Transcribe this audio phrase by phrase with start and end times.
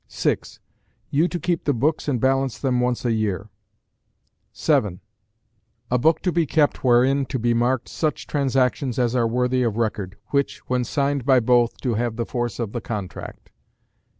[0.07, 0.59] 6.
[1.11, 3.51] You to keep the books and balance them once a year.
[4.51, 4.99] 7.
[5.91, 9.77] A book to be kept wherein to be marked such transactions as are worthy of
[9.77, 13.51] record, which, when signed by both, to have the force of the contract.